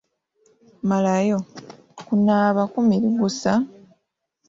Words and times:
Malayo: 0.89 1.37
Kunaaba 2.05 2.61
kumiringusa,…. 2.71 3.51